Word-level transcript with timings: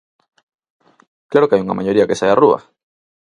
¡Claro 1.31 1.47
que 1.47 1.53
hai 1.55 1.63
unha 1.63 1.77
maioría 1.79 2.07
que 2.09 2.19
sae 2.19 2.31
á 2.33 2.37
rúa! 2.41 2.59